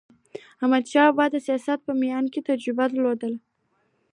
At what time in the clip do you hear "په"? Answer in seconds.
1.83-1.91